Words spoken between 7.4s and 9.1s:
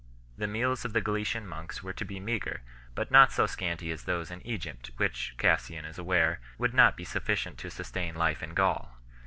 to sustain life in Gaul 3